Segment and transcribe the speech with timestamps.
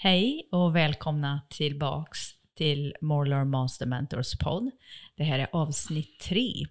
[0.00, 2.18] Hej och välkomna tillbaks
[2.56, 4.70] till Morlor Master Mentors podd.
[5.16, 6.66] Det här är avsnitt tre.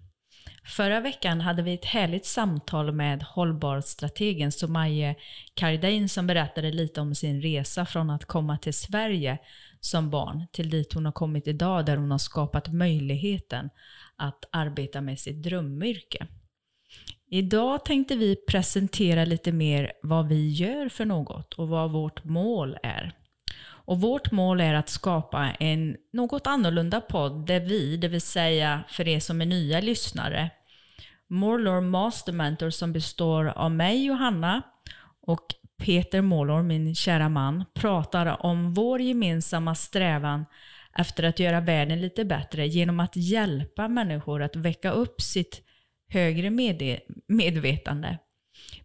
[0.64, 5.14] Förra veckan hade vi ett härligt samtal med hållbarhetsstrategen Somaye
[5.54, 9.38] Kardain som berättade lite om sin resa från att komma till Sverige
[9.80, 13.70] som barn till dit hon har kommit idag där hon har skapat möjligheten
[14.16, 16.26] att arbeta med sitt drömyrke.
[17.30, 22.78] Idag tänkte vi presentera lite mer vad vi gör för något och vad vårt mål
[22.82, 23.17] är.
[23.88, 28.84] Och vårt mål är att skapa en något annorlunda podd där vi, det vill säga
[28.88, 30.50] för er som är nya lyssnare,
[31.28, 34.62] Morlor Master Mentor som består av mig, Johanna,
[35.22, 35.46] och
[35.78, 40.44] Peter Målor, min kära man, pratar om vår gemensamma strävan
[40.98, 45.62] efter att göra världen lite bättre genom att hjälpa människor att väcka upp sitt
[46.08, 46.98] högre med
[47.28, 48.18] medvetande.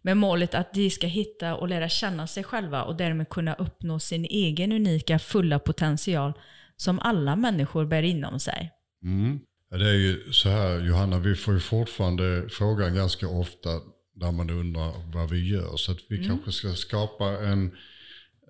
[0.02, 3.98] Med målet att de ska hitta och lära känna sig själva och därmed kunna uppnå
[3.98, 6.32] sin egen unika fulla potential
[6.76, 8.72] som alla människor bär inom sig.
[9.02, 9.40] Mm.
[9.70, 13.70] Det är ju så här Johanna, vi får ju fortfarande frågan ganska ofta
[14.14, 15.76] där man undrar vad vi gör.
[15.76, 16.28] Så att vi mm.
[16.28, 17.76] kanske ska skapa en,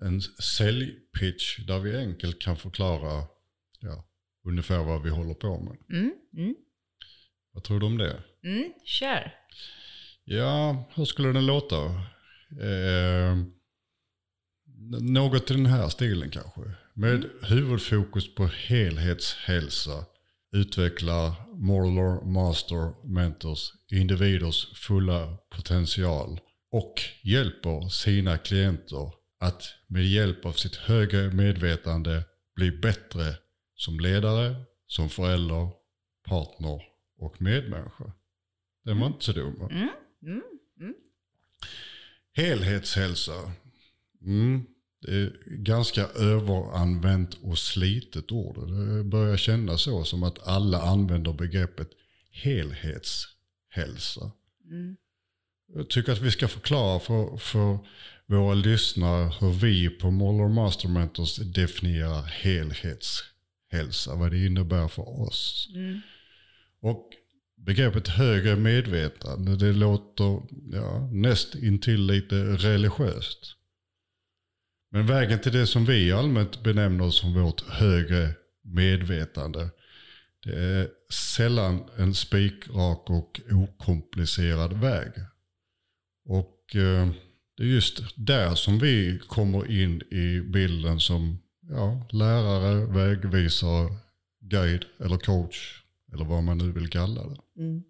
[0.01, 3.23] en säljpitch där vi enkelt kan förklara
[3.79, 4.05] ja,
[4.47, 5.77] ungefär vad vi håller på med.
[5.89, 6.13] Mm.
[6.37, 6.55] Mm.
[7.51, 8.23] Vad tror du om det?
[8.43, 9.33] Mm, kör.
[10.27, 11.85] Ja, hur skulle den låta?
[12.61, 13.37] Eh,
[15.01, 16.61] något i den här stilen kanske.
[16.93, 17.29] Med mm.
[17.41, 20.05] huvudfokus på helhetshälsa
[20.51, 26.39] utvecklar Modeler Master Mentors individers fulla potential
[26.71, 32.23] och hjälper sina klienter att med hjälp av sitt högre medvetande
[32.55, 33.35] bli bättre
[33.75, 34.55] som ledare,
[34.87, 35.69] som förälder,
[36.27, 36.81] partner
[37.17, 38.13] och medmänniska.
[38.85, 39.69] Den var inte så dum va?
[39.71, 39.89] Mm.
[40.25, 40.41] Mm.
[40.79, 40.93] Mm.
[42.33, 43.51] Helhetshälsa.
[44.21, 44.65] Mm.
[45.01, 48.69] Det är ganska överanvänt och slitet ord.
[48.69, 51.89] Det börjar kännas så som att alla använder begreppet
[52.31, 54.31] helhetshälsa.
[54.71, 54.97] Mm.
[55.73, 57.79] Jag tycker att vi ska förklara för, för
[58.25, 64.15] våra lyssnare hur vi på Moller Master Mentors definierar helhetshälsa.
[64.15, 65.69] Vad det innebär för oss.
[65.75, 66.01] Mm.
[66.79, 67.09] Och
[67.57, 73.55] begreppet högre medvetande, det låter ja, näst intill lite religiöst.
[74.91, 78.33] Men vägen till det som vi allmänt benämner som vårt högre
[78.63, 79.69] medvetande,
[80.43, 85.11] det är sällan en spikrak och okomplicerad väg.
[86.25, 87.09] Och eh,
[87.57, 91.37] det är just där som vi kommer in i bilden som
[91.69, 93.97] ja, lärare, vägvisare,
[94.41, 95.84] guide eller coach
[96.15, 97.61] eller vad man nu vill kalla det.
[97.61, 97.83] Mm.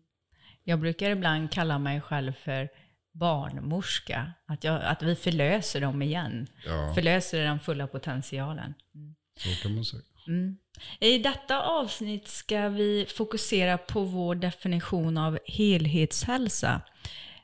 [0.63, 2.69] Jag brukar ibland kalla mig själv för
[3.11, 4.33] barnmorska.
[4.45, 6.47] Att, jag, att vi förlöser dem igen.
[6.65, 6.93] Ja.
[6.95, 8.73] Förlöser den fulla potentialen.
[8.95, 9.15] Mm.
[9.37, 10.03] Så kan man säga.
[10.27, 10.57] Mm.
[10.99, 16.81] I detta avsnitt ska vi fokusera på vår definition av helhetshälsa.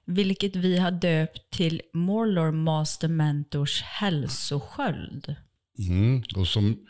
[0.06, 5.36] Vilket vi har döpt till Morlor Master Mentors hälsosköld.
[5.90, 6.24] Mm.
[6.36, 6.88] Och som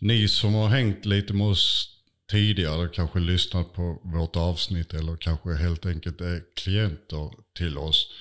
[0.00, 1.96] ni som har hängt lite med oss
[2.30, 8.12] tidigare kanske lyssnat på vårt avsnitt eller kanske helt enkelt är klienter till oss.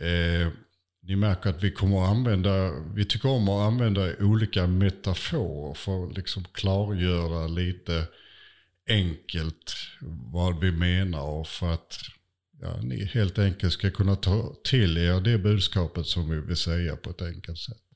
[0.00, 0.48] Eh,
[1.02, 6.06] ni märker att vi kommer att använda, vi tycker om att använda olika metaforer för
[6.06, 8.06] att liksom klargöra lite
[8.88, 9.74] enkelt
[10.32, 11.98] vad vi menar och för att
[12.60, 16.96] ja, ni helt enkelt ska kunna ta till er det budskapet som vi vill säga
[16.96, 17.87] på ett enkelt sätt.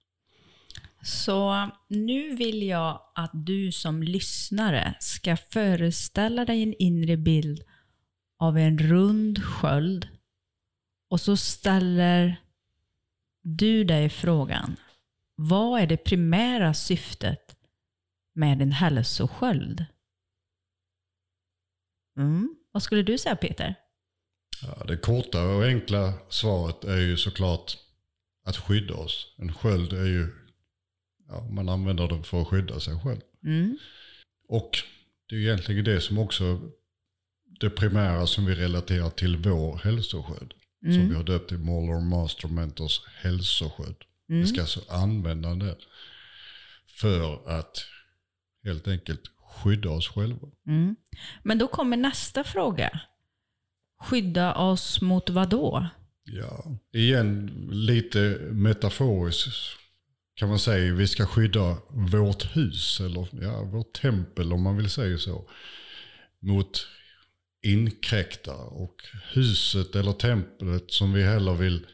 [1.03, 7.63] Så nu vill jag att du som lyssnare ska föreställa dig en inre bild
[8.39, 10.09] av en rund sköld.
[11.11, 12.41] Och så ställer
[13.43, 14.77] du dig frågan,
[15.35, 17.57] vad är det primära syftet
[18.35, 19.85] med en hälsosköld?
[22.17, 22.57] Mm.
[22.73, 23.75] Vad skulle du säga Peter?
[24.63, 27.77] Ja, det korta och enkla svaret är ju såklart
[28.45, 29.35] att skydda oss.
[29.39, 30.42] En sköld är ju
[31.33, 33.21] ja, man använder den för att skydda sig själv.
[33.45, 33.79] Mm.
[34.49, 34.71] Och
[35.29, 36.61] det är egentligen det som också
[37.61, 40.55] det primära som vi relaterar till vår hälsoskydd.
[40.85, 40.95] Mm.
[40.95, 43.97] Som vi har döpt till Moller Master Mentors hälsoskydd.
[44.29, 44.41] Mm.
[44.41, 45.77] Vi ska alltså använda det
[46.87, 47.85] för att
[48.65, 50.49] helt enkelt skydda oss själva.
[50.67, 50.97] Mm.
[51.43, 53.01] Men då kommer nästa fråga.
[54.01, 55.87] Skydda oss mot vad då?
[56.25, 59.82] Ja, igen lite metaforiskt
[60.35, 64.91] kan man säga, vi ska skydda vårt hus, eller ja, vårt tempel om man vill
[64.91, 65.51] säga så,
[66.41, 66.87] mot
[67.63, 68.67] inkräktare.
[68.67, 69.03] Och
[69.33, 71.87] huset eller templet som vi heller vill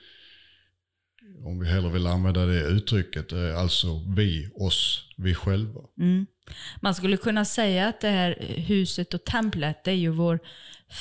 [1.45, 5.81] om vi hellre vill använda det uttrycket, är alltså vi, oss, vi själva.
[6.01, 6.27] Mm.
[6.81, 10.41] Man skulle kunna säga att det här huset och templet, det är ju vår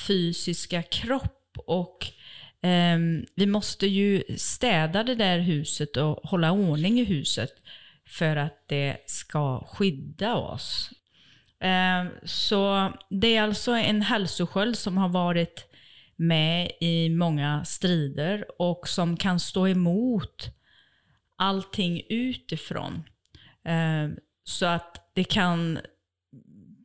[0.07, 1.33] fysiska kropp.
[1.65, 2.16] Och eh,
[2.61, 7.51] Ehm, vi måste ju städa det där huset och hålla ordning i huset
[8.07, 10.91] för att det ska skydda oss.
[11.59, 15.73] Ehm, så det är alltså en hälsosköld som har varit
[16.15, 20.49] med i många strider och som kan stå emot
[21.35, 23.03] allting utifrån.
[23.65, 25.79] Ehm, så att det kan,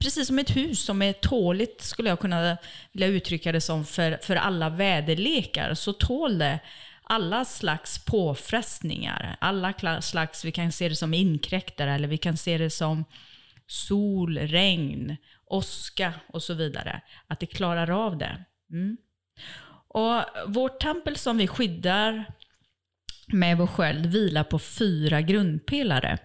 [0.03, 2.57] precis som ett hus som är tåligt, skulle jag kunna
[2.93, 6.61] vilja uttrycka det som, för, för alla väderlekar, så tål det
[7.03, 9.37] alla slags påfrestningar.
[9.41, 13.05] Alla slags, vi kan se det som inkräktare eller vi kan se det som
[13.67, 17.01] sol, regn, åska och så vidare.
[17.27, 18.45] Att det klarar av det.
[18.73, 18.97] Mm.
[19.89, 22.25] Och Vårt tempel som vi skyddar
[23.27, 26.19] med vår sköld vilar på fyra grundpelare.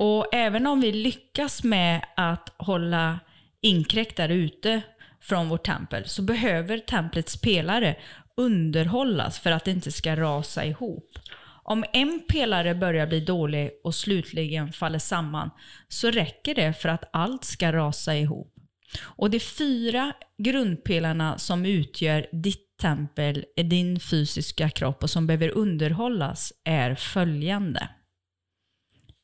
[0.00, 3.20] Och även om vi lyckas med att hålla
[3.60, 4.82] inkräktare ute
[5.20, 7.96] från vårt tempel så behöver templets pelare
[8.36, 11.18] underhållas för att det inte ska rasa ihop.
[11.62, 15.50] Om en pelare börjar bli dålig och slutligen faller samman
[15.88, 18.54] så räcker det för att allt ska rasa ihop.
[19.00, 26.52] Och de fyra grundpelarna som utgör ditt tempel, din fysiska kropp och som behöver underhållas
[26.64, 27.88] är följande.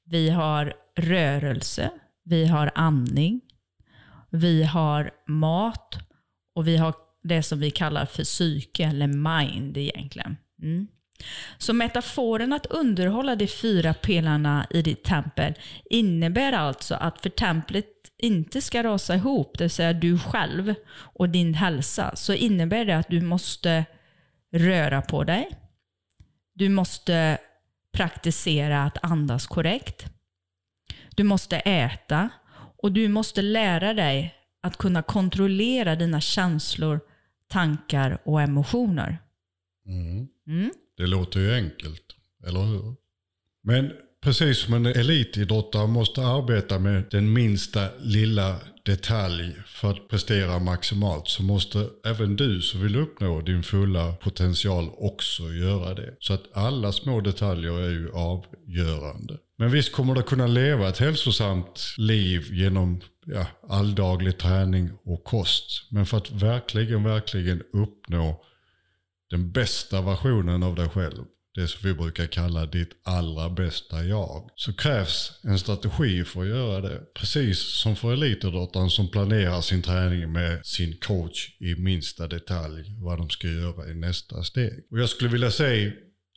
[0.04, 1.90] Vi har rörelse,
[2.24, 3.40] vi har andning,
[4.30, 5.98] vi har mat
[6.54, 10.36] och vi har det som vi kallar för psyke eller mind egentligen.
[10.62, 10.86] Mm.
[11.58, 15.54] Så metaforen att underhålla de fyra pelarna i ditt tempel
[15.84, 17.86] innebär alltså att för templet
[18.18, 22.96] inte ska rasa ihop, det vill säga du själv och din hälsa, så innebär det
[22.96, 23.84] att du måste
[24.52, 25.48] röra på dig.
[26.54, 27.38] Du måste
[27.94, 30.06] praktisera att andas korrekt.
[31.16, 32.28] Du måste äta
[32.76, 37.00] och du måste lära dig att kunna kontrollera dina känslor,
[37.48, 39.18] tankar och emotioner.
[39.86, 40.28] Mm.
[40.46, 40.70] Mm.
[40.96, 42.94] Det låter ju enkelt, eller hur?
[43.62, 43.92] Men
[44.24, 51.28] precis som en elitidrottare måste arbeta med den minsta lilla detalj för att prestera maximalt
[51.28, 56.16] så måste även du som vill uppnå din fulla potential också göra det.
[56.18, 59.38] Så att alla små detaljer är ju avgörande.
[59.58, 65.90] Men visst kommer du kunna leva ett hälsosamt liv genom ja, alldaglig träning och kost.
[65.90, 68.44] Men för att verkligen, verkligen uppnå
[69.30, 71.24] den bästa versionen av dig själv,
[71.54, 76.48] det som vi brukar kalla ditt allra bästa jag, så krävs en strategi för att
[76.48, 77.00] göra det.
[77.14, 83.18] Precis som för elitidrottaren som planerar sin träning med sin coach i minsta detalj vad
[83.18, 84.72] de ska göra i nästa steg.
[84.90, 85.92] Och jag skulle vilja säga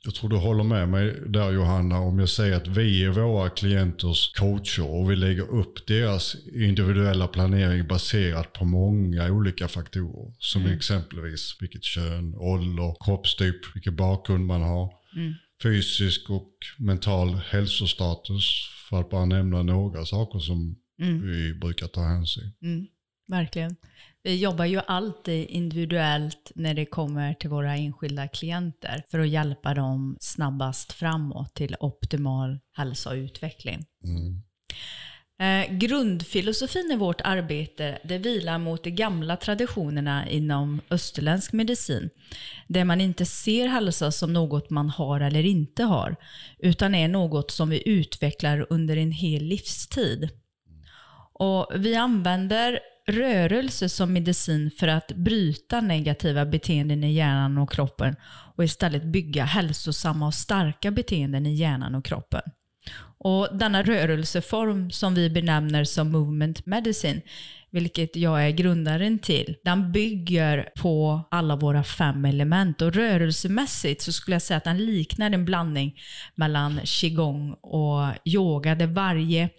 [0.08, 3.50] jag tror du håller med mig där Johanna om jag säger att vi är våra
[3.50, 10.34] klienters coacher och vi lägger upp deras individuella planering baserat på många olika faktorer.
[10.40, 10.74] Som mm.
[10.74, 14.97] exempelvis vilket kön, ålder, kroppstyp, vilken bakgrund man har.
[15.18, 15.34] Mm.
[15.64, 18.44] Fysisk och mental hälsostatus
[18.90, 21.22] för att bara nämna några saker som mm.
[21.28, 22.54] vi brukar ta hänsyn.
[22.62, 22.88] Mm.
[23.28, 23.76] Verkligen.
[24.24, 29.74] Vi jobbar ju alltid individuellt när det kommer till våra enskilda klienter för att hjälpa
[29.74, 33.86] dem snabbast framåt till optimal hälsa och utveckling.
[34.04, 34.42] Mm.
[35.40, 42.10] Eh, grundfilosofin i vårt arbete det vilar mot de gamla traditionerna inom österländsk medicin.
[42.68, 46.16] Där man inte ser hälsa som något man har eller inte har,
[46.60, 50.30] utan är något som vi utvecklar under en hel livstid.
[51.34, 58.16] Och vi använder rörelse som medicin för att bryta negativa beteenden i hjärnan och kroppen
[58.56, 62.42] och istället bygga hälsosamma och starka beteenden i hjärnan och kroppen.
[63.20, 67.22] Och denna rörelseform som vi benämner som movement medicine,
[67.72, 72.82] vilket jag är grundaren till, den bygger på alla våra fem element.
[72.82, 76.00] Och rörelsemässigt så skulle jag säga att den liknar en blandning
[76.36, 79.50] mellan qigong och yoga, där varje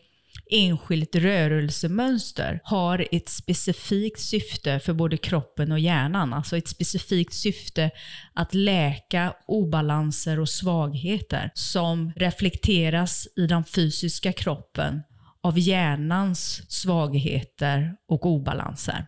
[0.51, 6.33] enskilt rörelsemönster har ett specifikt syfte för både kroppen och hjärnan.
[6.33, 7.91] Alltså ett specifikt syfte
[8.35, 15.03] att läka obalanser och svagheter som reflekteras i den fysiska kroppen
[15.43, 19.07] av hjärnans svagheter och obalanser.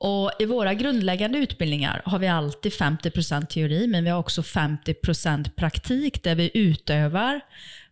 [0.00, 5.50] Och I våra grundläggande utbildningar har vi alltid 50% teori, men vi har också 50%
[5.56, 7.40] praktik där vi utövar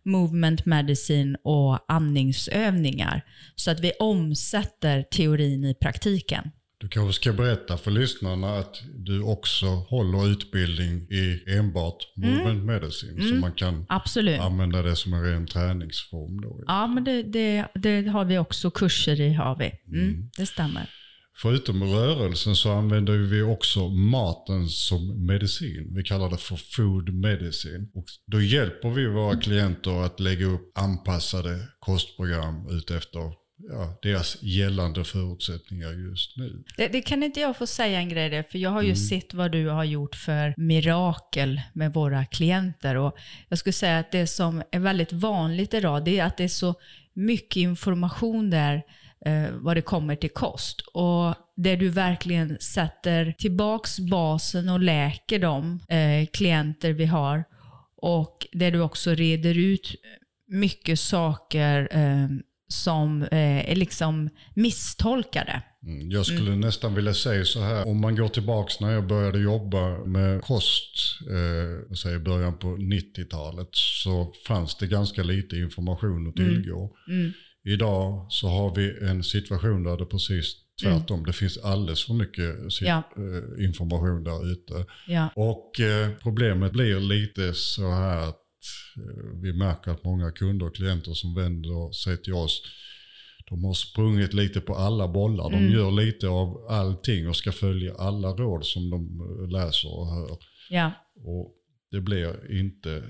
[0.07, 3.21] movement medicine och andningsövningar.
[3.55, 6.51] Så att vi omsätter teorin i praktiken.
[6.79, 13.21] Du kanske ska berätta för lyssnarna att du också håller utbildning i enbart movement medicine.
[13.29, 14.39] Så man kan Absolut.
[14.39, 16.41] använda det som en ren träningsform.
[16.41, 16.63] Då.
[16.67, 19.33] Ja, men det, det, det har vi också kurser i.
[19.33, 19.71] har vi.
[19.99, 20.89] Mm, Det stämmer.
[21.41, 25.95] Förutom rörelsen så använder vi också maten som medicin.
[25.95, 27.87] Vi kallar det för food medicine.
[27.93, 33.33] Och då hjälper vi våra klienter att lägga upp anpassade kostprogram utefter
[33.69, 36.63] ja, deras gällande förutsättningar just nu.
[36.77, 39.33] Det, det kan inte jag få säga en grej där, för jag har ju sett
[39.33, 42.95] vad du har gjort för mirakel med våra klienter.
[42.95, 43.17] Och
[43.49, 46.47] jag skulle säga att det som är väldigt vanligt idag, det är att det är
[46.47, 46.75] så
[47.13, 48.83] mycket information där
[49.25, 50.81] eh, vad det kommer till kost.
[50.93, 57.43] Och där du verkligen sätter tillbaks basen och läker de eh, klienter vi har.
[58.01, 59.95] Och där du också reder ut
[60.47, 62.27] mycket saker eh,
[62.67, 65.61] som eh, är liksom misstolkade.
[65.83, 69.39] Mm, Jag skulle nästan vilja säga så här, om man går tillbaks när jag började
[69.39, 70.95] jobba med kost,
[71.29, 76.91] eh, säg i början på 90-talet, så fanns det ganska lite information att tillgå.
[77.73, 81.25] Idag så har vi en situation där det är precis tvärtom.
[81.25, 83.03] Det finns alldeles för mycket sit- Ja.
[83.17, 84.85] eh, information där ute.
[85.07, 85.29] Ja.
[85.35, 88.41] Och eh, problemet blir lite så här att
[88.97, 92.61] eh, vi märker att många kunder och klienter som vänder sig till oss,
[93.49, 95.49] de har sprungit lite på alla bollar.
[95.49, 100.07] De gör lite av allting och ska följa alla råd som de eh, läser och
[100.15, 100.37] hör.
[100.69, 100.91] Ja,
[101.23, 101.53] Och
[101.91, 103.03] det blir inte eh,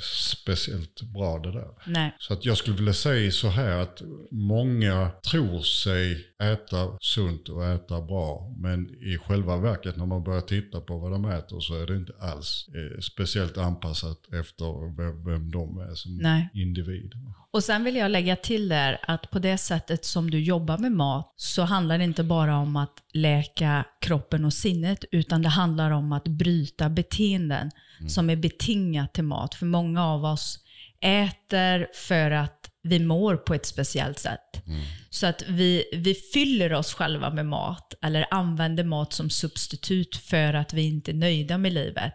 [0.00, 1.68] speciellt bra det där.
[1.86, 2.16] nej.
[2.18, 7.64] Så att jag skulle vilja säga så här att många tror sig äta sunt och
[7.64, 8.54] äta bra.
[8.58, 11.96] Men i själva verket när man börjar titta på vad de äter så är det
[11.96, 16.50] inte alls eh, speciellt anpassat efter vem, vem de är som Nej.
[16.54, 17.12] individ.
[17.52, 20.92] Och sen vill jag lägga till där att på det sättet som du jobbar med
[20.92, 25.90] mat så handlar det inte bara om att läka kroppen och sinnet utan det handlar
[25.90, 27.70] om att bryta beteenden
[28.08, 29.54] som är betingat till mat.
[29.54, 30.58] För många av oss
[31.00, 34.62] äter för att vi mår på ett speciellt sätt.
[35.10, 40.54] Så att vi, vi fyller oss själva med mat eller använder mat som substitut för
[40.54, 42.14] att vi inte är nöjda med livet.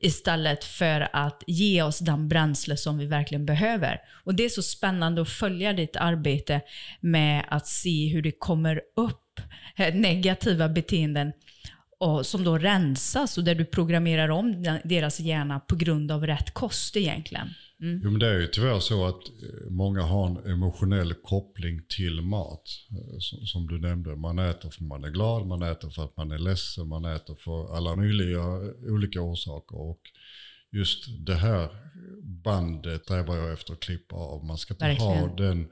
[0.00, 4.00] Istället för att ge oss den bränsle som vi verkligen behöver.
[4.24, 6.60] Och det är så spännande att följa ditt arbete
[7.00, 9.40] med att se hur det kommer upp
[9.76, 11.32] eh, negativa beteenden
[12.00, 16.50] och som då rensas och där du programmerar om deras hjärna på grund av rätt
[16.50, 17.48] kost egentligen.
[17.80, 18.00] Mm.
[18.04, 22.20] Jo, men det är ju tyvärr så att eh, många har en emotionell koppling till
[22.20, 22.62] mat.
[22.90, 26.04] Eh, Som, som du nämnde, man äter för att man är glad, man äter för
[26.04, 29.76] att man är ledsen, man äter för alla möjliga eh, olika orsaker.
[29.76, 30.00] Och
[30.70, 31.68] just det här
[32.22, 34.44] bandet strävar jag efter att klippa av.
[34.44, 35.68] Man ska inte ha den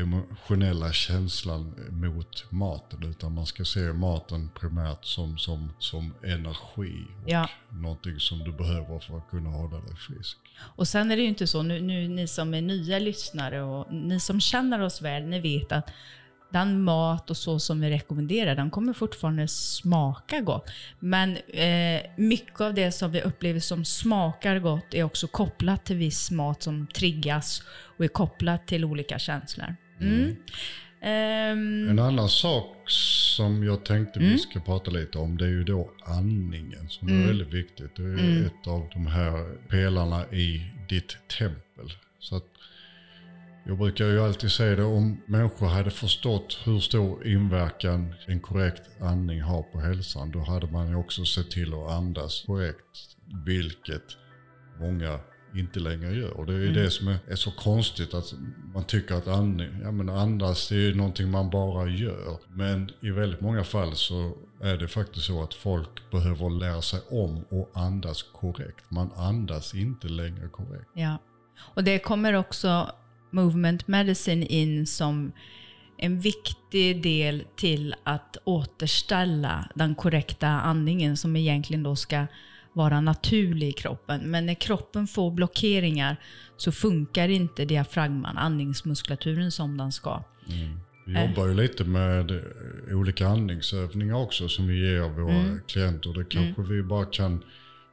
[0.00, 7.04] emotionella känslan mot maten, utan man ska se maten primärt som, som, som energi.
[7.24, 7.48] Och Ja.
[7.70, 10.38] någonting som du behöver för att kunna hålla dig frisk.
[10.60, 13.92] Och sen är det ju inte så, nu, nu ni som är nya lyssnare och
[13.92, 15.90] ni som känner oss väl, ni vet att
[16.50, 20.70] den mat och så som vi rekommenderar, den kommer fortfarande smaka gott.
[20.98, 25.96] Men eh, mycket av det som vi upplever som smakar gott är också kopplat till
[25.96, 27.62] viss mat som triggas
[27.98, 29.76] och är kopplat till olika känslor.
[30.00, 30.36] Mm.
[31.00, 34.32] Ehm, En annan sak som jag tänkte Mm.
[34.32, 37.96] vi ska prata lite om det är ju då andningen som är väldigt viktigt.
[37.96, 38.44] Det är Mm.
[38.46, 41.92] ett av de här pelarna i ditt tempel.
[42.20, 42.44] Så att
[43.66, 48.82] jag brukar ju alltid säga det om människor hade förstått hur stor inverkan en korrekt
[49.00, 50.30] andning har på hälsan.
[50.30, 53.16] Då hade man ju också sett till att andas korrekt.
[53.46, 54.16] Vilket
[54.80, 55.20] många
[55.54, 56.30] inte längre gör.
[56.30, 58.34] Och det är ju det som är, är så konstigt att
[58.74, 62.38] man tycker att andning, ja men andas det är ju någonting man bara gör.
[62.48, 67.00] Men i väldigt många fall så är det faktiskt så att folk behöver lära sig
[67.10, 68.90] om och andas korrekt.
[68.90, 70.90] Man andas inte längre korrekt.
[70.94, 71.18] Ja,
[71.74, 72.90] och det kommer också
[73.30, 75.32] movement medicine in som
[75.98, 82.26] en viktig del till att återställa den korrekta andningen som egentligen då ska
[82.78, 84.20] vara naturlig i kroppen.
[84.30, 86.16] Men när kroppen får blockeringar
[86.56, 90.22] så funkar inte diafragman, andningsmuskulaturen som den ska.
[91.04, 96.12] Vi jobbar ju lite med eh, olika andningsövningar också som vi ger våra klienter.
[96.12, 97.44] Det kanske vi bara kan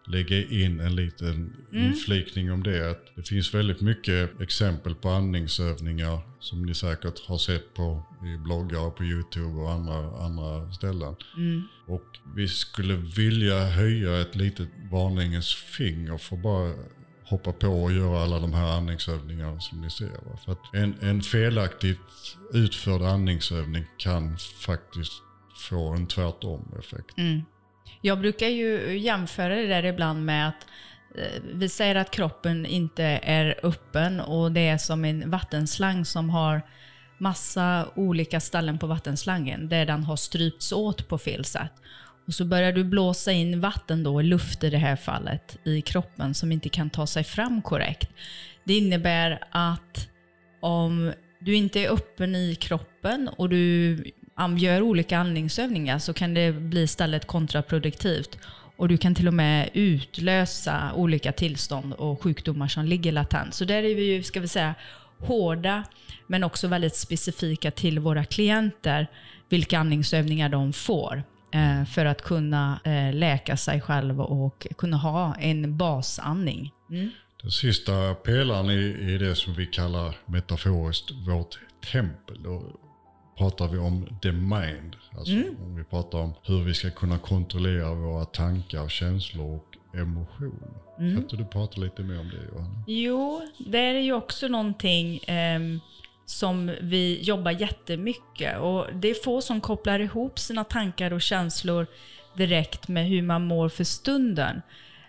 [0.07, 2.91] lägga in en liten inflikning om det.
[2.91, 8.38] Att det finns väldigt mycket exempel på andningsövningar som ni säkert har sett på i
[8.38, 11.15] bloggar på YouTube och andra, andra ställen.
[11.88, 16.74] Och vi skulle vilja höja ett litet varningens finger för bara
[17.24, 20.07] hoppa på och göra alla de här andningsövningarna som ni ser.
[20.07, 20.39] Va?
[20.45, 22.00] För att en, en felaktigt
[22.53, 25.13] utförd andningsövning kan faktiskt
[25.55, 27.17] få en tvärtom-effekt.
[27.17, 27.41] Mm.
[28.05, 30.67] Jag brukar ju jämföra det där ibland med att
[31.17, 36.29] eh, vi säger att kroppen inte är öppen och det är som en vattenslang som
[36.29, 36.62] har
[37.17, 41.71] massa olika ställen på vattenslangen där den har strypts åt på fel sätt.
[42.27, 46.33] Och så börjar du blåsa in vatten då, luft i det här fallet, i kroppen
[46.33, 48.09] som inte kan ta sig fram korrekt.
[48.63, 50.09] Det innebär att
[50.59, 54.03] om du inte är öppen i kroppen och du
[54.58, 58.38] gör olika andningsövningar så kan det bli istället kontraproduktivt.
[58.77, 63.54] Och du kan till och med utlösa olika tillstånd och sjukdomar som ligger latent.
[63.54, 64.75] Så där är vi ju, ska vi säga,
[65.18, 65.84] hårda
[66.27, 69.08] men också väldigt specifika till våra klienter
[69.50, 75.36] vilka andningsövningar de får eh, för att kunna eh, läka sig själv och kunna ha
[75.36, 76.72] en basandning.
[76.89, 77.10] Mm.
[77.42, 81.60] Den sista pelaren är i det som vi kallar metaforiskt vårt
[81.92, 82.46] tempel.
[83.38, 84.96] Pratar vi om the mind.
[85.18, 85.56] Alltså mm.
[85.65, 90.70] om vi pratar om hur vi ska kunna kontrollera våra tankar, känslor och emotioner.
[91.00, 91.13] Mm.
[91.13, 92.84] Kan inte du prata lite mer om det Johanna?
[92.88, 95.60] Jo, det är ju också någonting eh,
[96.25, 101.88] som vi jobbar jättemycket och det är få som kopplar ihop sina tankar och känslor
[102.38, 104.62] direkt med hur man mår för stunden.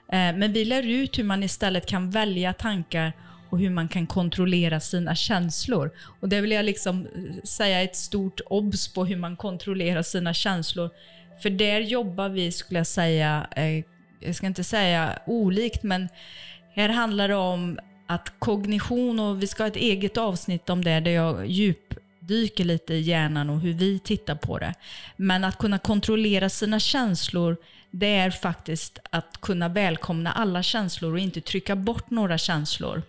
[0.08, 3.12] Eh, men vi lär ut hur man istället kan välja tankar
[3.50, 5.90] och hur man kan kontrollera sina känslor.
[6.20, 10.34] Och det vill jag liksom eh, säga ett stort obs på hur man kontrollerar sina
[10.34, 10.90] känslor.
[11.42, 13.84] För där jobbar vi, skulle jag säga, eh,
[14.20, 16.08] jag ska inte säga olikt, men
[16.74, 21.00] här handlar det om att kognition, och vi ska ha ett eget avsnitt om det,
[21.00, 24.74] där jag djupdyker lite i hjärnan och hur vi tittar på det.
[25.16, 27.56] Men att kunna kontrollera sina känslor,
[27.98, 33.02] det är faktiskt att kunna välkomna alla känslor och inte trycka bort några känslor.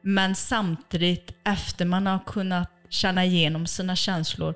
[0.00, 4.54] Men samtidigt, efter man har kunnat känna igenom sina känslor,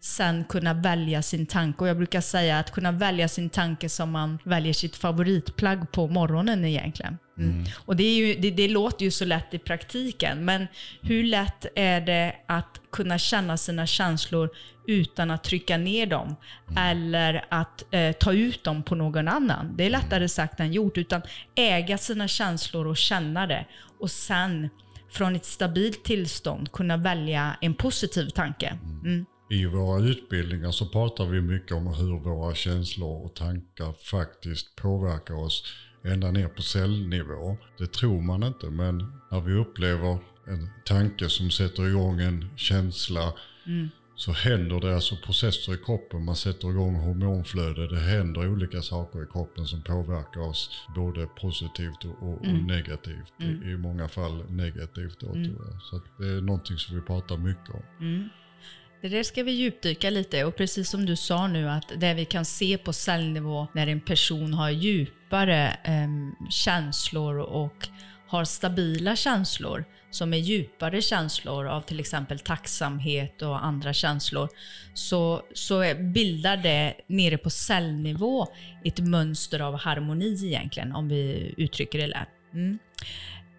[0.00, 1.78] sen kunna välja sin tanke.
[1.84, 6.08] Och jag brukar säga att kunna välja sin tanke som man väljer sitt favoritplagg på
[6.08, 7.18] morgonen egentligen.
[7.38, 7.50] Mm.
[7.50, 7.64] Mm.
[7.76, 10.66] Och det, ju, det, det, låter ju så lätt i praktiken, men
[11.02, 14.50] hur lätt är det att kunna känna sina känslor
[14.86, 16.36] utan att trycka ner dem
[16.70, 16.82] mm.
[16.90, 19.76] eller att eh, ta ut dem på någon annan?
[19.76, 21.22] Det är lättare sagt än gjort, utan
[21.54, 23.66] äga sina känslor och känna det.
[23.98, 24.68] Och sen
[25.10, 28.78] från ett stabilt tillstånd kunna välja en positiv tanke.
[29.04, 29.26] Mm.
[29.52, 35.34] I våra utbildningar så pratar vi mycket om hur våra känslor och tankar faktiskt påverkar
[35.34, 35.64] oss
[36.04, 37.56] ända ner på cellnivå.
[37.78, 43.32] Det tror man inte men när vi upplever en tanke som sätter igång en känsla
[43.66, 43.88] mm.
[44.16, 46.24] så händer det alltså processer i kroppen.
[46.24, 47.88] Man sätter igång hormonflöde.
[47.88, 52.66] Det händer olika saker i kroppen som påverkar oss både positivt och, och mm.
[52.66, 53.32] negativt.
[53.40, 53.62] Mm.
[53.62, 55.44] I, I, många fall negativt då mm.
[55.44, 55.82] tror jag.
[55.82, 57.82] Så det är någonting som vi pratar mycket om.
[59.02, 62.24] Det där ska vi djupdyka lite och precis som du sa nu att det vi
[62.24, 66.08] kan se på cellnivå när en person har djupare eh,
[66.50, 67.88] känslor och
[68.26, 74.48] har stabila känslor som är djupare känslor av till exempel tacksamhet och andra känslor
[74.94, 78.46] så, så bildar det nere på cellnivå
[78.84, 82.28] ett mönster av harmoni egentligen om vi uttrycker det lätt.
[82.54, 82.78] Mm.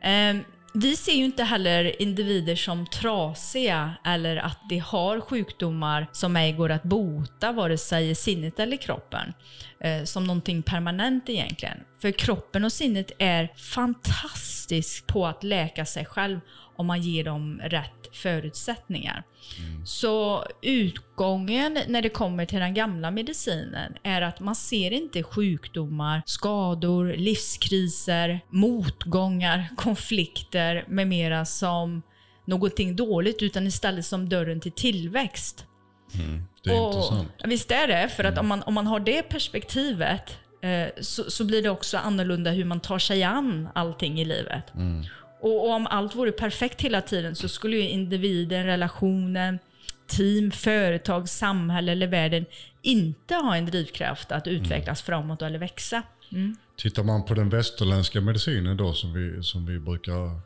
[0.01, 6.35] Eh, vi ser ju inte heller individer som trasiga eller att de har sjukdomar som
[6.35, 9.33] ej går att bota, vare sig i sinnet eller kroppen,
[9.79, 11.77] eh, som någonting permanent egentligen.
[12.01, 16.39] För kroppen och sinnet är fantastiskt på att läka sig själv
[16.75, 19.23] om man ger dem rätt förutsättningar.
[19.59, 19.85] Mm.
[19.85, 26.21] Så utgången när det kommer till den gamla medicinen är att man ser inte sjukdomar,
[26.25, 32.01] skador, livskriser, motgångar, konflikter med mera som
[32.45, 35.65] någonting dåligt utan istället som dörren till tillväxt.
[36.13, 36.43] Mm.
[36.63, 37.31] Det är och, intressant.
[37.45, 38.39] Visst är det, för att mm.
[38.39, 42.65] om, man, om man har det perspektivet eh, så, så, blir det också annorlunda hur
[42.65, 44.73] man tar sig an allting i livet.
[44.75, 45.05] Mm.
[45.41, 49.59] Och, och, om allt vore perfekt hela tiden så skulle ju individen, relationen,
[50.07, 52.45] team, företag, samhälle eller världen
[52.81, 55.05] inte ha en drivkraft att utvecklas mm.
[55.05, 56.03] framåt eller växa.
[56.31, 56.55] Mm.
[56.77, 60.39] Tittar man på den västerländska medicinen då som vi, som vi brukar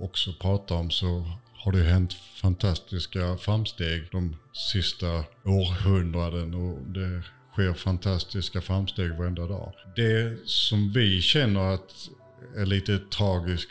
[0.00, 1.24] också prata om så
[1.56, 4.36] har det hänt fantastiska framsteg de
[4.72, 9.72] sista århundraden och det sker fantastiska framsteg varenda dag.
[9.96, 12.08] Det som vi känner att
[12.56, 13.70] är lite tragiskt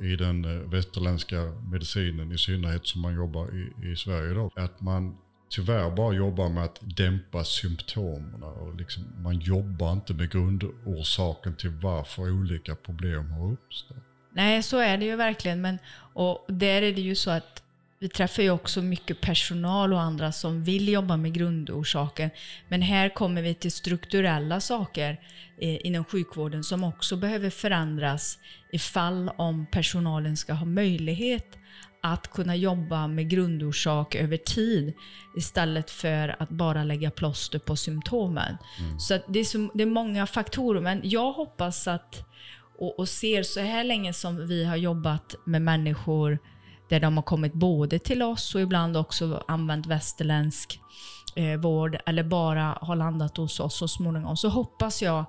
[0.00, 1.36] i den eh, västerländska
[1.70, 5.16] medicinen, i synnerhet som man jobbar i, i Sverige idag, att man
[5.48, 8.42] tyvärr bara jobbar med att dämpa symptomen.
[8.42, 13.96] Och liksom, man jobbar inte med grundorsaken till varför olika problem har uppstått.
[14.32, 15.60] Nej, så är det ju verkligen.
[15.60, 15.78] Men,
[16.12, 17.62] och där är det ju så att
[17.98, 22.30] vi träffar ju också mycket personal och andra som vill jobba med grundorsaken.
[22.68, 25.20] Men här kommer vi till strukturella saker
[25.60, 28.38] eh, inom sjukvården som också behöver förändras
[28.72, 31.58] ifall om personalen ska ha möjlighet
[32.02, 34.92] att kunna jobba med grundorsak över tid
[35.36, 38.56] istället för att bara lägga plåster på symptomen.
[38.80, 39.00] Mm.
[39.00, 42.26] Så det är, så, det är många faktorer, men jag hoppas att
[42.78, 46.38] och, och ser så här länge som vi har jobbat med människor
[46.88, 50.80] där de har kommit både till oss och ibland också använt västerländsk
[51.34, 55.24] eh, vård eller bara har landat hos oss så småningom, så hoppas jag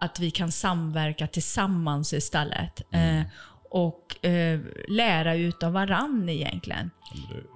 [0.00, 2.82] att vi kan samverka tillsammans istället.
[2.90, 3.18] Mm.
[3.18, 3.26] Eh,
[3.70, 6.90] och eh, lära utav varann egentligen.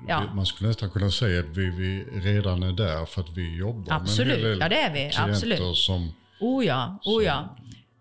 [0.08, 0.22] Ja.
[0.34, 3.94] Man skulle nästan kunna säga att vi, vi redan är där för att vi jobbar
[3.94, 4.28] Absolut.
[4.28, 5.30] med en hel del ja, det är vi.
[5.32, 5.76] Absolut.
[5.76, 6.12] som...
[6.40, 7.56] Oh ja, oh ja.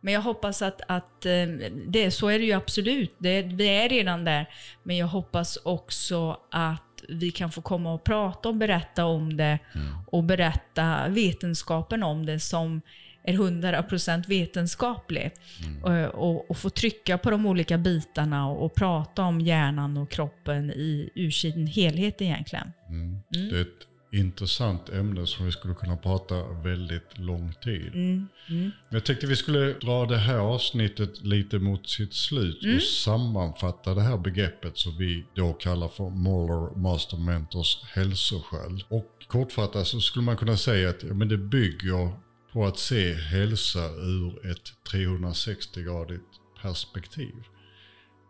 [0.05, 1.47] Men jag hoppas att, att eh,
[1.87, 3.15] det, så är det ju absolut.
[3.17, 4.49] Det, vi är redan där.
[4.83, 9.59] Men jag hoppas också att vi kan få komma och prata och berätta om det
[9.75, 9.87] mm.
[10.07, 12.81] och berätta vetenskapen om det som
[13.23, 15.31] är 100% vetenskaplig.
[15.65, 15.83] Mm.
[15.83, 20.11] Och, och, och, få trycka på de olika bitarna och, och, prata om hjärnan och
[20.11, 22.71] kroppen i, ur sin helhet egentligen.
[22.89, 23.01] Mm.
[23.01, 23.21] Mm.
[23.31, 27.87] Det är ett intressant ämne som vi skulle kunna prata väldigt lång tid.
[27.93, 28.27] Mm.
[28.49, 28.71] Mm.
[28.89, 32.79] Jag tänkte vi skulle dra det här avsnittet lite mot sitt slut och mm.
[32.79, 38.83] sammanfatta det här begreppet som vi då kallar för Moller Master Mentors hälsosköld.
[38.87, 42.13] Och kortfattat så skulle man kunna säga att ja, men det bygger
[42.53, 46.21] på att se hälsa ur ett 360-gradigt
[46.61, 47.35] perspektiv.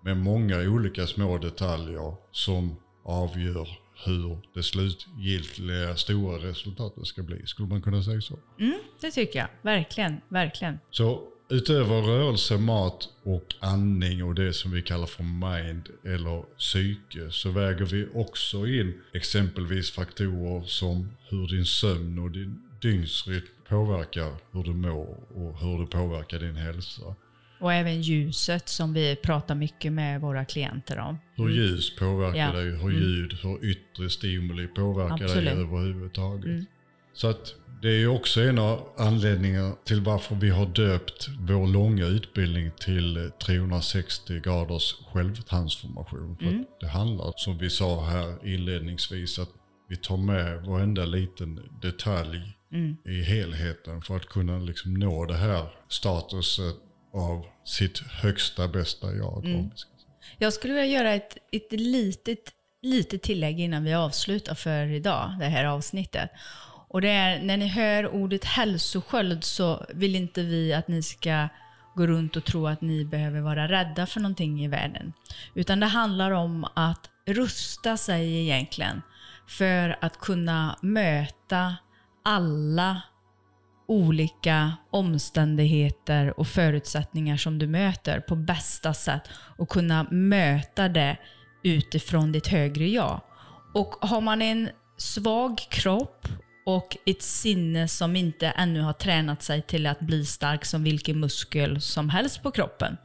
[0.04, 7.45] Med många olika små detaljer som avgör hur det slutgiltiga stora resultatet ska bli.
[7.45, 8.39] Skulle man kunna säga så?
[8.60, 9.47] Mm, det tycker jag.
[9.62, 10.79] Verkligen, verkligen.
[10.91, 17.31] Så utöver rörelse, mat och andning och det som vi kallar för mind eller psyke
[17.31, 24.34] så väger vi också in exempelvis faktorer som hur din sömn och din dygnsrytm påverkar
[24.51, 27.15] hur du mår och hur det påverkar din hälsa.
[27.59, 31.17] Och även ljuset som vi pratar mycket med våra klienter om.
[31.35, 31.55] Hur mm.
[31.55, 32.51] ljus påverkar ja.
[32.51, 32.93] dig, hur mm.
[32.93, 35.45] ljud, hur yttre stimuli påverkar Absolut.
[35.45, 36.45] dig överhuvudtaget.
[36.45, 36.65] Mm.
[37.13, 42.05] Så att det är också en av anledningarna till varför vi har döpt vår långa
[42.05, 46.37] utbildning till 360 graders självtransformation.
[46.37, 46.65] För mm.
[46.79, 49.49] Det handlar, som vi sa här inledningsvis, att
[49.89, 52.97] vi tar med varenda liten detalj mm.
[53.05, 56.75] i helheten för att kunna liksom nå det här statuset
[57.15, 59.45] av sitt högsta bästa jag.
[59.45, 59.71] Mm.
[60.38, 62.39] Jag skulle vilja göra ett, ett litet,
[62.82, 66.30] litet tillägg innan vi avslutar för idag, det här avsnittet.
[66.88, 71.47] Och det är när ni hör ordet hälsosköld så vill inte vi att ni ska
[71.95, 75.13] gå runt och tro att ni behöver vara rädda för någonting i världen.
[75.54, 79.01] Utan det handlar om att rusta sig egentligen
[79.47, 81.75] för att kunna möta
[82.23, 83.01] alla
[83.88, 91.17] olika omständigheter och förutsättningar som du möter på bästa sätt och kunna möta det
[91.63, 93.21] utifrån ditt högre jag.
[93.74, 96.28] Och har man en svag kropp
[96.65, 101.19] och ett sinne som inte ännu har tränat sig till att bli stark som vilken
[101.19, 102.98] muskel som helst på kroppen,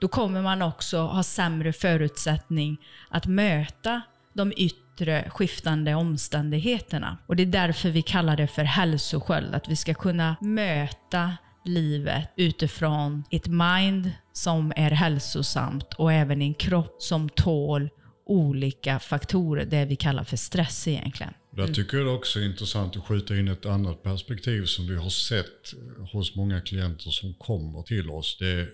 [0.00, 4.02] då kommer man också ha sämre förutsättning att möta
[4.32, 7.18] de yttre yttre skiftande omständigheterna.
[7.26, 9.54] Och det är därför vi kallar det för hälsosköld.
[9.54, 16.54] Att vi ska kunna möta livet utifrån ett mind som är hälsosamt och även en
[16.54, 17.88] kropp som tål
[18.26, 21.34] olika faktorer, det vi kallar för stress egentligen.
[21.56, 24.96] Där tycker jag det också är intressant att skjuta in ett annat perspektiv som vi
[24.96, 25.74] har sett
[26.12, 28.36] hos många klienter som kommer till oss.
[28.40, 28.68] Det,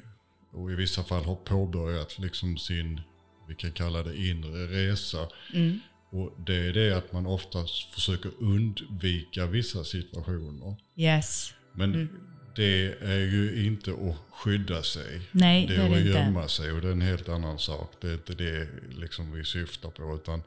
[0.53, 3.01] och i vissa fall har påbörjat liksom sin,
[3.49, 5.19] vi kan kalla det inre resa.
[5.55, 5.81] Mm.
[6.11, 10.77] Och det är det att man oftast försöker undvika vissa situationer.
[10.97, 11.55] Yes.
[11.73, 12.09] Men mm.
[12.57, 15.21] det är ju inte att skydda sig.
[15.33, 16.53] Nej, det är, det är att gömma inte.
[16.53, 17.93] sig och det är en helt annan sak.
[18.01, 20.15] Det är inte det liksom vi syftar på.
[20.15, 20.43] Utan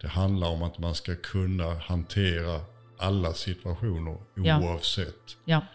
[0.00, 2.60] det handlar om att man ska kunna hantera
[2.98, 5.36] alla situationer oavsett.
[5.44, 5.66] Ja.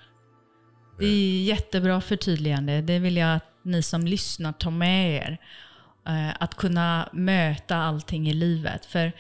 [1.00, 2.82] Det är jättebra förtydligande.
[2.82, 5.38] Det vill jag att ni som lyssnar tar med er.
[6.08, 8.86] Eh, att kunna möta allting i livet.
[8.86, 9.12] För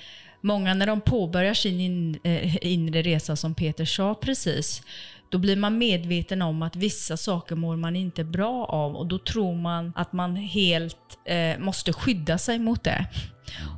[0.42, 4.82] många när de påbörjar sin in, eh, inre resa, som Peter sa precis,
[5.30, 9.20] då blir man medveten om att vissa saker mår man inte bra av och då
[9.20, 13.06] tror man att man helt eh, måste skydda sig mot det.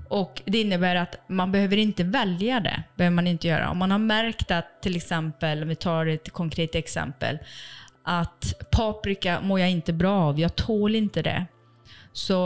[0.09, 2.83] Och Det innebär att man behöver inte välja det.
[2.95, 3.69] behöver man inte göra.
[3.69, 7.37] Om man har märkt att till exempel, om vi tar ett konkret exempel,
[8.03, 11.45] att paprika mår jag inte bra av, jag tål inte det
[12.13, 12.37] så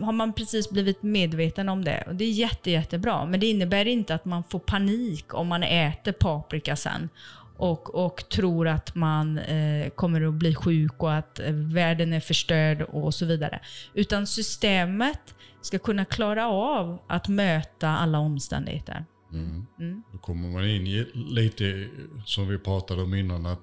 [0.00, 2.04] har man precis blivit medveten om det.
[2.06, 5.62] Och Det är jätte, jättebra, men det innebär inte att man får panik om man
[5.62, 7.08] äter paprika sen
[7.56, 12.20] och, och tror att man eh, kommer att bli sjuk och att eh, världen är
[12.20, 13.60] förstörd och så vidare.
[13.94, 19.04] Utan systemet ska kunna klara av att möta alla omständigheter.
[19.32, 19.66] Mm.
[19.78, 20.02] Mm.
[20.12, 21.88] Då kommer man in i lite
[22.24, 23.60] som vi pratade om innan att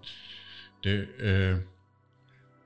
[0.83, 1.57] det, eh,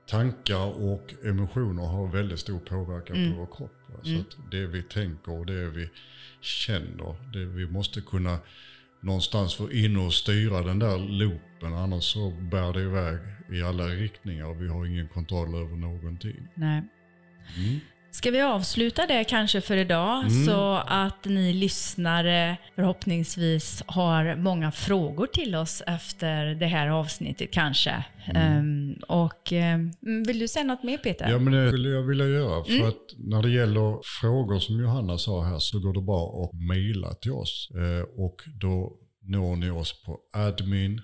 [0.06, 3.32] tankar och emotioner har väldigt stor påverkan Mm.
[3.32, 3.74] på vår kropp.
[3.88, 4.00] va.
[4.02, 4.24] Så Mm.
[4.50, 5.90] det vi tänker och det vi
[6.40, 8.38] känner, det vi måste kunna
[9.00, 11.74] någonstans få in och styra den där loopen.
[11.74, 13.18] Annars så bär det iväg
[13.52, 16.48] i alla riktningar och vi har ingen kontroll över någonting.
[16.54, 16.82] Nej.
[17.56, 17.80] Mm.
[18.14, 20.44] Ska vi avsluta det kanske för idag Mm.
[20.46, 28.04] så att ni lyssnare förhoppningsvis har många frågor till oss efter det här avsnittet kanske.
[28.34, 29.90] Ehm, och ehm,
[30.26, 31.30] Vill du säga något mer Peter?
[31.30, 32.64] Ja men det skulle jag vilja göra.
[32.64, 32.88] För Mm.
[32.88, 37.14] att när det gäller frågor som Johanna sa här så går det bra att mejla
[37.14, 37.68] till oss.
[37.76, 41.00] Eh, och då når ni oss på admin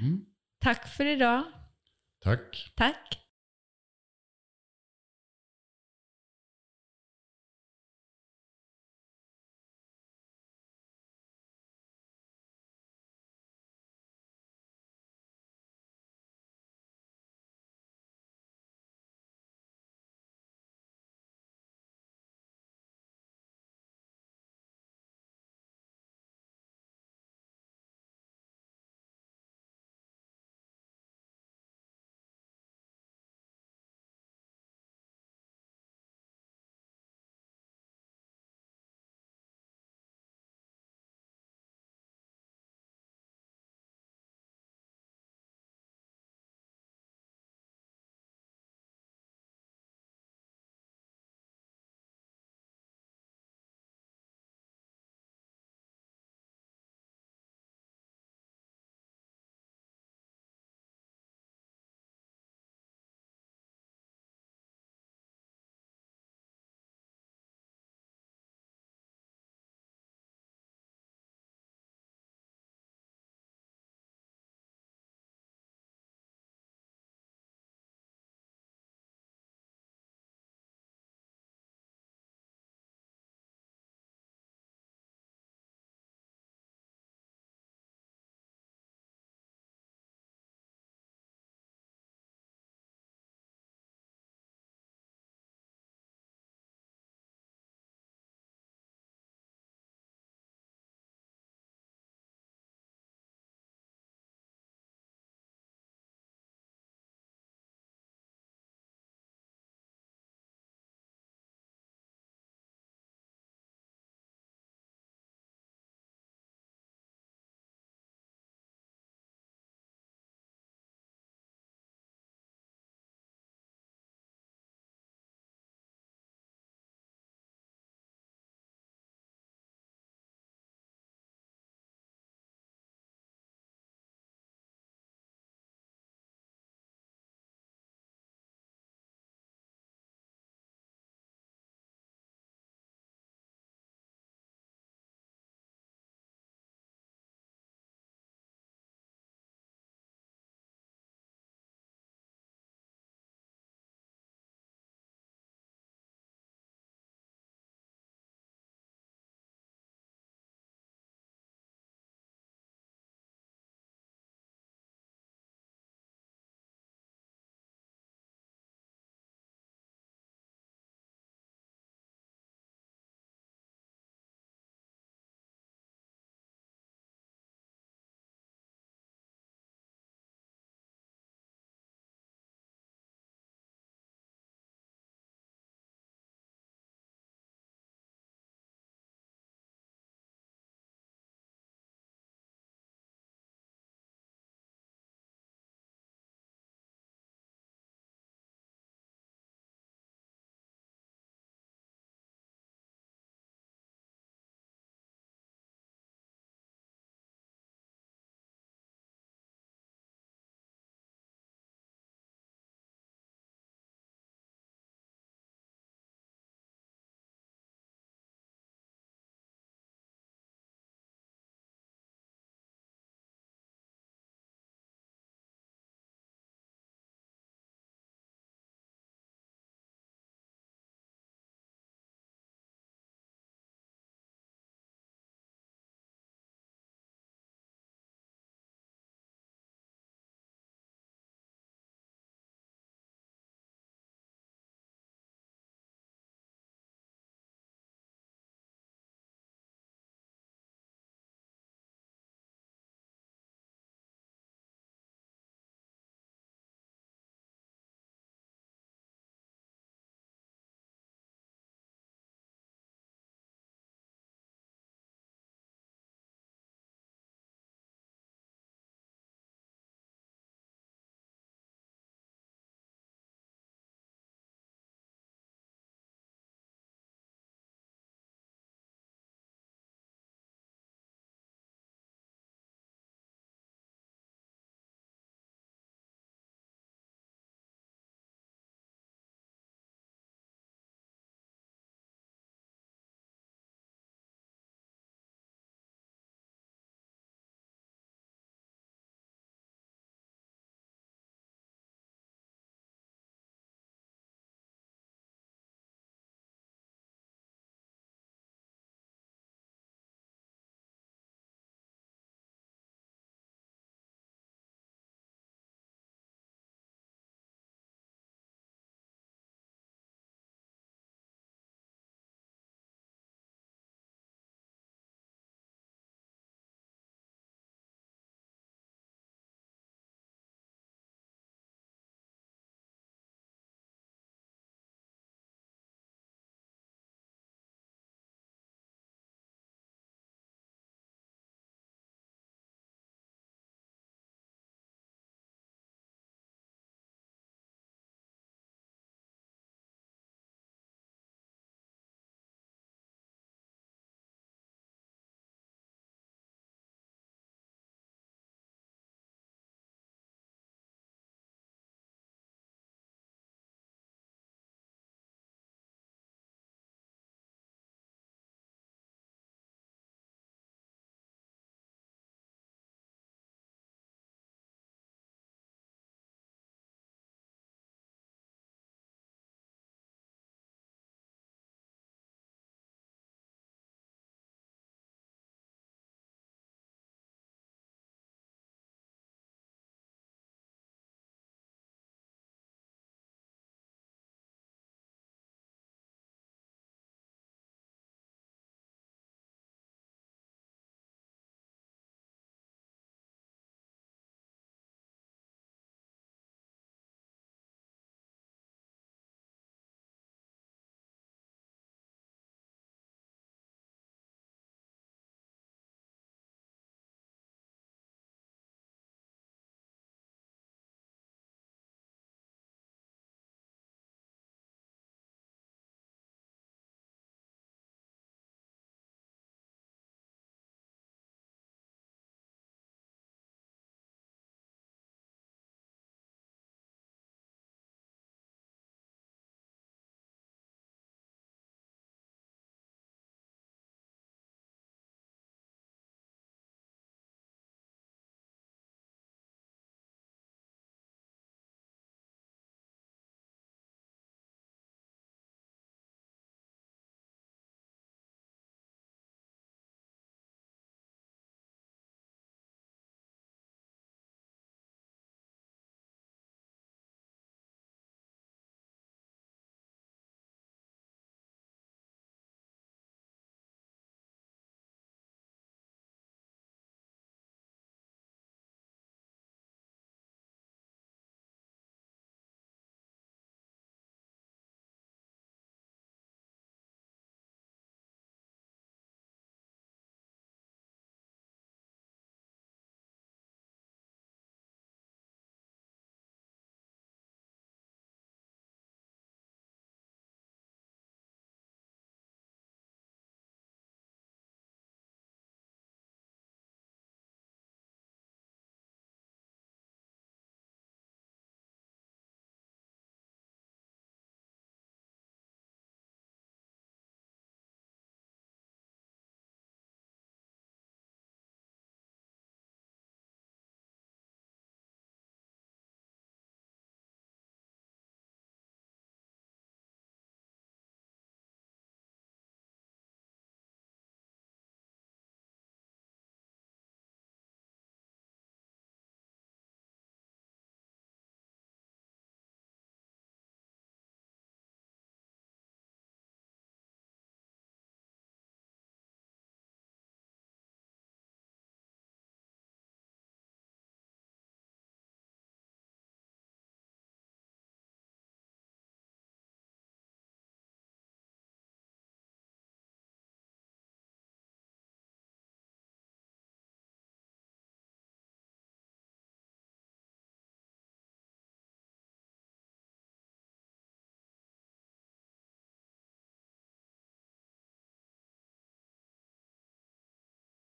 [0.00, 0.24] Mm.
[0.60, 1.44] Tack för idag.
[2.20, 2.56] Tack.
[2.76, 3.27] Tack.